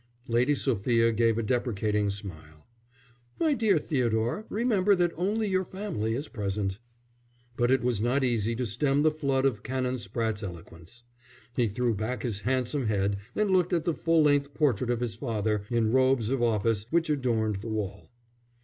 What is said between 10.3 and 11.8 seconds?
eloquence. He